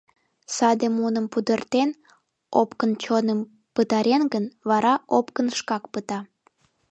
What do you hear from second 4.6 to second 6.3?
вара опкын шкак пыта.